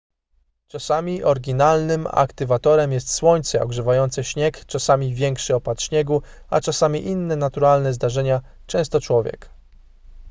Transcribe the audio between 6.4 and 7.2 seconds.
a czasami